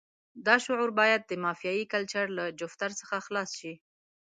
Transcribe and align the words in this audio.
دا 0.45 0.55
شعور 0.65 0.89
باید 0.99 1.21
د 1.25 1.31
مافیایي 1.43 1.85
کلچر 1.93 2.25
له 2.37 2.45
جفتر 2.59 2.91
څخه 2.99 3.15
خلاص 3.25 3.49
شي. 3.59 3.73